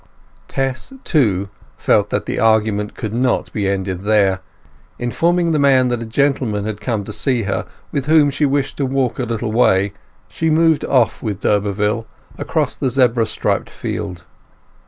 [0.47, 4.39] Tess, too, felt that the argument could not be ended there.
[4.97, 8.77] Informing the man that a gentleman had come to see her, with whom she wished
[8.77, 9.93] to walk a little way,
[10.27, 12.07] she moved off with d'Urberville
[12.39, 14.23] across the zebra striped field.